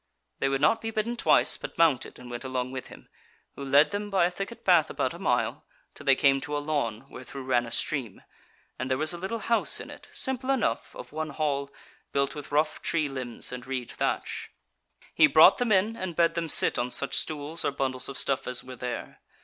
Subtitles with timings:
[0.39, 3.07] They would not be bidden twice, but mounted and went along with him,
[3.55, 6.57] who led them by a thicket path about a mile, till they came to a
[6.57, 8.23] lawn where through ran a stream;
[8.79, 11.69] and there was a little house in it, simple enough, of one hall,
[12.13, 14.49] built with rough tree limbs and reed thatch.
[15.13, 18.47] He brought them in, and bade them sit on such stools or bundles of stuff
[18.47, 19.21] as were there.